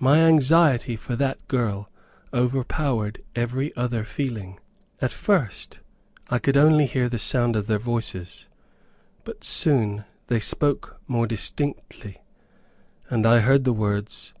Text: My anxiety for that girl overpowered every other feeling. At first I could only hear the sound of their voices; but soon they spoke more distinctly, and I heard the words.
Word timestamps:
My 0.00 0.18
anxiety 0.24 0.96
for 0.96 1.14
that 1.14 1.46
girl 1.46 1.88
overpowered 2.34 3.22
every 3.36 3.72
other 3.76 4.02
feeling. 4.02 4.58
At 5.00 5.12
first 5.12 5.78
I 6.28 6.40
could 6.40 6.56
only 6.56 6.84
hear 6.84 7.08
the 7.08 7.20
sound 7.20 7.54
of 7.54 7.68
their 7.68 7.78
voices; 7.78 8.48
but 9.22 9.44
soon 9.44 10.04
they 10.26 10.40
spoke 10.40 11.00
more 11.06 11.28
distinctly, 11.28 12.16
and 13.08 13.24
I 13.24 13.38
heard 13.38 13.62
the 13.62 13.72
words. 13.72 14.34